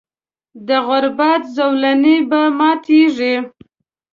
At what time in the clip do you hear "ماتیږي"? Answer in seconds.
2.57-3.35